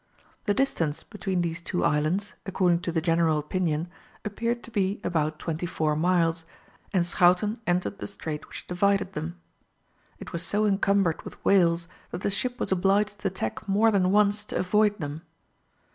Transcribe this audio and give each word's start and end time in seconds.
The 0.45 0.55
distance 0.55 1.03
between 1.03 1.41
these 1.43 1.61
two 1.61 1.83
islands, 1.85 2.33
according 2.47 2.79
to 2.79 2.91
the 2.91 3.01
general 3.01 3.37
opinion, 3.37 3.87
appeared 4.25 4.63
to 4.63 4.71
be 4.71 4.99
about 5.03 5.37
twenty 5.37 5.67
four 5.67 5.95
miles, 5.95 6.43
and 6.91 7.05
Schouten 7.05 7.59
entered 7.67 7.99
the 7.99 8.07
strait 8.07 8.47
which 8.47 8.65
divided 8.65 9.13
them. 9.13 9.39
It 10.17 10.33
was 10.33 10.41
so 10.41 10.65
encumbered 10.65 11.21
with 11.21 11.35
whales 11.45 11.87
that 12.09 12.21
the 12.21 12.31
ship 12.31 12.59
was 12.59 12.71
obliged 12.71 13.19
to 13.19 13.29
tack 13.29 13.67
more 13.67 13.91
than 13.91 14.09
once 14.11 14.43
to 14.45 14.55
avoid 14.57 14.97
them. 14.99 15.21